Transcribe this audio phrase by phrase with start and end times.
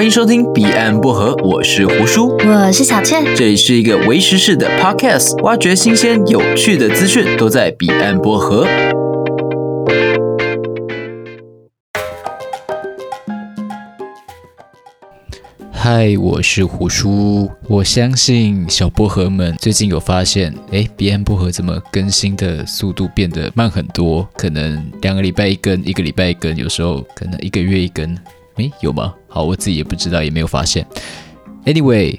[0.00, 8.66] 欢迎收听《彼岸薄荷》，我是胡叔，我是小倩，这里是一个为时事的 podcast，挖掘新鲜有趣的资讯，都在彼岸薄荷。
[15.70, 17.50] 嗨，我是胡叔。
[17.68, 24.26] 我相信小薄荷们最近有发现，哎，彼岸薄荷怎么更新的速度变得慢很多？
[24.34, 28.16] 可能两个礼拜一更，一个礼拜一更，有时候可能一个月一更。
[28.60, 29.14] 诶，有吗？
[29.28, 30.86] 好，我自己也不知道，也没有发现。
[31.64, 32.18] Anyway，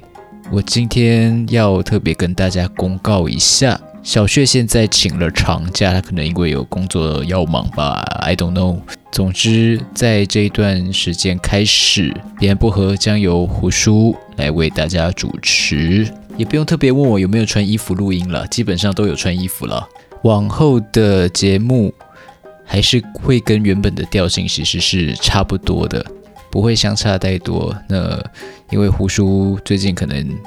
[0.51, 8.79] 我今天要特别跟大家公告一下，小穴现在请了长假，他可能因为有工作要忙吧，I don't know。
[9.11, 19.85] 总之，在这一段时间开始，彼岸薄荷将由胡叔来为大家主持，也不用特别问我有没有穿衣服录音了，基本上都有穿衣服了。
[20.23, 21.93] 往后的节目
[22.63, 26.05] 还是会跟原本的调性其实是差不多的，
[26.51, 27.75] 不会相差太多。
[27.87, 28.21] 那
[28.69, 30.37] 因为胡叔最近可能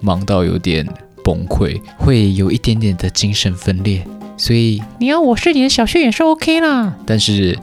[0.00, 0.86] 忙到有点
[1.24, 4.04] 崩溃，会有一点点的精神分裂，
[4.36, 7.58] 所以你要我是你的小穴也是 OK 啦，但是。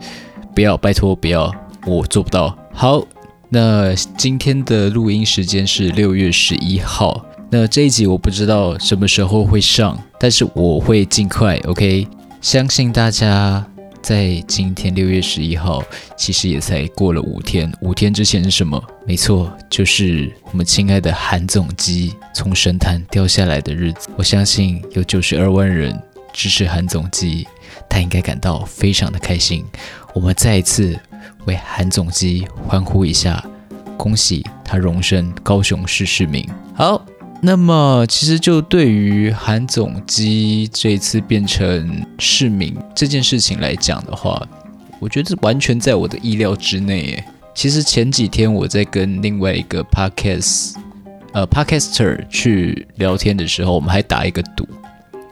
[0.56, 1.50] 不要，拜托不要，
[1.86, 2.58] 我做不到。
[2.74, 3.02] 好，
[3.48, 7.24] 那今天的录音时间是六月十一号。
[7.50, 11.58] 那这一集我不知道什么时候会上，但是我会尽快。
[11.66, 12.06] OK，
[12.42, 13.66] 相信大家
[14.02, 15.84] 在今天六月十一号，
[16.18, 17.72] 其实也才过了五天。
[17.82, 18.82] 五天之前是什么？
[19.06, 24.10] 没错，就是我们亲爱的韩总机从神坛掉下来的日子。
[24.16, 26.02] 我相信有九十二万人
[26.34, 27.48] 支持韩总机，
[27.90, 29.66] 他应该感到非常的开心。
[30.14, 30.98] 我们再一次
[31.46, 33.44] 为韩总机欢呼一下，
[33.98, 36.48] 恭喜他荣升高雄市市民。
[36.74, 37.06] 好，
[37.42, 44.46] 那么其实就对于韩总机这一次变成市民这件事情来讲的话，
[45.00, 47.24] 我觉得完全在我的意料之内。
[47.56, 50.76] 其实前几天我在跟另外一个 podcast
[51.32, 54.68] 呃 podcaster 去聊天的时候，我们还打一个赌。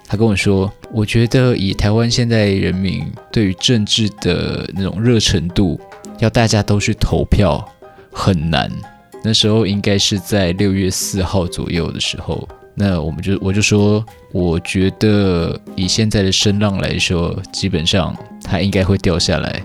[0.08, 5.78] 他跟我说：“我觉得以台湾现在人民对于政治的那种热程度，
[6.20, 7.64] 要大家都去投票
[8.14, 8.72] 很难。
[9.28, 12.48] 那时候应该是在六月四号左右的时候。
[12.74, 14.02] 那我们就我就说，
[14.32, 19.62] 我觉得以现在的声浪来说，基本上他应该会掉下来，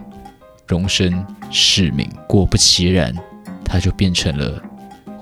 [0.67, 2.09] 荣升市民。
[2.27, 3.15] 果不其然，
[3.65, 4.61] 他就变成了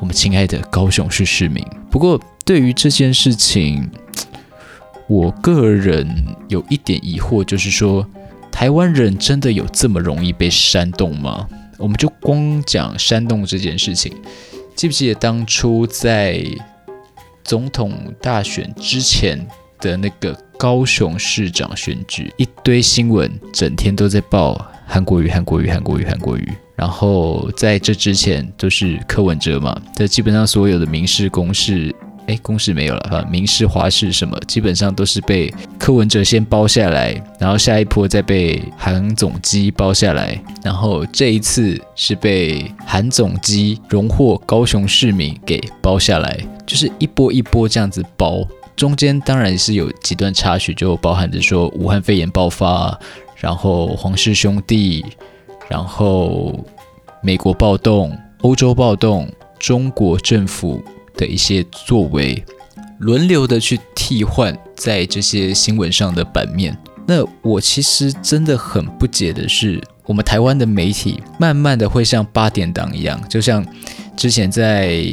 [0.00, 1.62] 我们亲爱的高雄市市民。
[1.90, 3.90] 不过对于这件事情，
[5.06, 6.08] 我个人
[6.48, 8.06] 有一点疑惑，就是说，
[8.50, 11.46] 台湾人真的有这么容易被煽动吗？
[11.80, 14.12] 我们就光讲煽动这件事情，
[14.76, 16.44] 记不记得当初在
[17.42, 19.44] 总统大选之前
[19.80, 31.94] 的那个高雄市长选举，一堆新闻整天都在报韩国瑜、韩国瑜、韩国瑜、韩国瑜，然后在这之前都是柯文哲嘛，这基本上所有的民事、公事。
[32.30, 52.96] 哎，公视没有了哈，民视、华视什么，基本上都是被柯文哲先包下来，然后下一波再被韩总机包下来，然后这一次是被韩总机荣获高雄市民给包下来，就是一波一波这样子包，中间当然是有几段插曲，就包含着说武汉肺炎爆发，
[53.34, 55.04] 然后黄氏兄弟，
[55.68, 56.64] 然后
[57.24, 60.80] 美国暴动、欧洲暴动、中国政府。
[61.20, 62.42] 的一些作为，
[63.00, 66.74] 轮流的去替换在这些新闻上的版面。
[67.06, 73.64] 那我其实真的很不解的是，我们台湾的媒体慢慢的会像八点档一样，就像
[74.16, 75.04] 之前在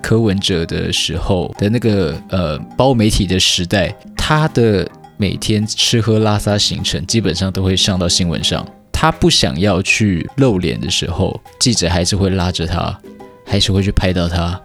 [0.00, 8.64] 柯文哲的时候的那个呃包媒体的时代，他的每天吃喝拉撒行程基本上都会上到新闻上。
[8.92, 12.98] 他不想要去露脸的时候，记者还是会拉着他，
[13.46, 14.60] 还是会去拍到他。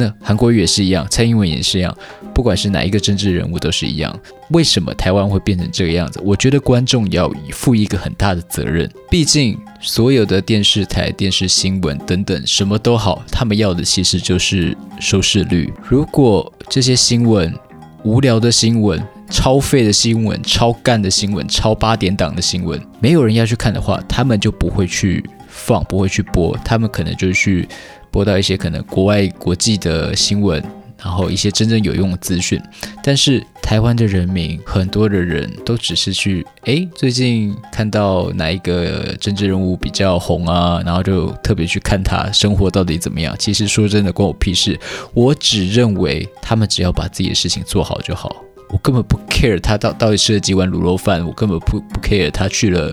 [0.00, 1.94] 那韩国瑜也是一样，蔡英文也是一样，
[2.34, 4.18] 不管是哪一个政治人物都是一样。
[4.48, 6.18] 为什么台湾会变成这个样子？
[6.24, 8.90] 我觉得观众要负一个很大的责任。
[9.10, 15.70] 毕竟所有的电视台、电视新闻等等什么都好，他们要的其实就是收视率。
[15.86, 17.54] 如果这些新闻
[18.02, 25.22] 无聊的新闻、超废的新闻、超干的新闻、超八点档的新闻，没有人要去看的话，他们就不会去
[25.60, 27.68] 放，不会去播，他们可能就去。
[28.12, 30.60] 播到一些可能国外国际的新闻，
[30.98, 32.60] 然后一些真正有用的资讯，
[33.04, 43.32] 但是台湾的人民很多的人都只是去，诶，最近看到哪一个政治人物比较红啊，然后就特别去看他生活到底怎么样。
[43.38, 44.76] 其实说真的，关我屁事。
[45.14, 48.34] 我只认为他们只要把自己的事情做好就好，
[48.70, 52.92] 我根本不 care 他到到底吃了几碗卤肉饭，我根本不不 care 他去了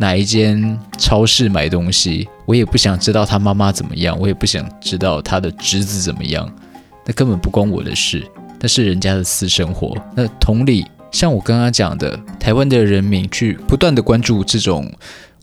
[0.00, 6.50] 哪一间超市买东西，我也不想知道他妈妈怎么样，我也不想知道他的侄子怎么样，
[7.04, 8.26] 那根本不关我的事，
[8.60, 9.94] 那是人家的私生活。
[10.16, 14.90] 那同理，像我刚刚讲的，台湾的人民去不断的关注这种。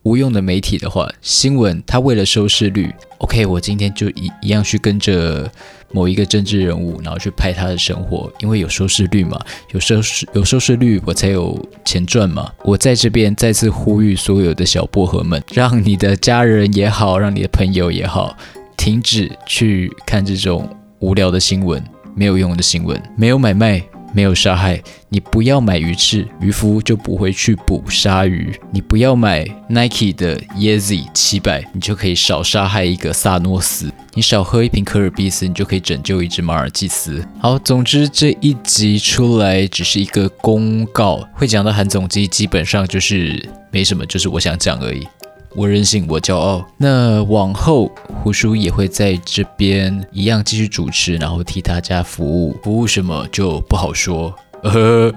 [0.08, 5.52] 无用的媒体的话，新闻它为了收视率，OK，我今天就一一样去跟着
[5.92, 9.38] 某一个政治人物，然后去拍他的生活，因为有收视率嘛，
[9.74, 12.50] 有收视有收视率，我才有钱赚嘛。
[12.64, 18.34] 我在这边再次呼吁所有的小薄荷们，让你的家人也好，让你的朋友也好，
[18.78, 20.70] 停止去看这种
[21.00, 21.84] 无聊的新闻，
[22.16, 23.84] 没有用的新闻，没有买卖。
[24.14, 28.58] 没有杀害，你不要买鱼翅，渔夫就不会去捕鲨鱼。
[28.72, 33.92] 你不要买 Nike 的 Yeezy 七百，你就可以少杀害一个萨诺斯。
[34.14, 37.24] 你少喝一瓶可尔必思，你就可以拯救一只马尔济斯。
[37.40, 45.08] 好，总之这一集出来只是一个公告，会讲到韩总机，基本上就是没什么，就是我想讲而已。
[45.56, 46.66] 我任性，我骄傲。
[46.78, 47.92] 那往后
[48.24, 52.56] 胡叔也会在这边一样继续主持，然后替大家服务。
[52.64, 54.34] 服务什么就不好说。
[54.64, 55.14] 呃呵，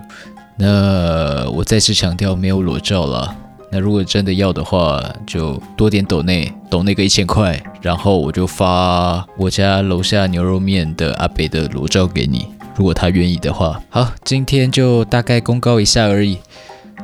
[0.56, 3.36] 那我再次强调，没有裸照了。
[3.72, 13.80] 那如果真的要的话，就多点抖内，抖那个一千块，然后我就发我家楼下牛肉面的阿北的裸照给你，如果他愿意的话。
[13.88, 16.38] 好，今天就大概公告一下而已。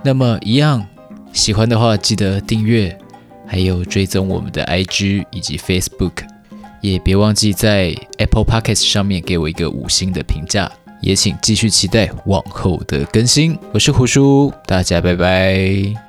[0.02, 0.86] 那么一样，
[1.32, 2.98] 喜欢的话记得订阅。
[3.46, 6.26] 还有追踪我们的 IG 以及 Facebook，
[6.80, 10.70] 也别忘记在 Apple Podcast 上面给我一个五星的评价，
[11.00, 13.58] 也请继续期待往后的更新。
[13.72, 16.05] 我是胡叔，大家拜拜。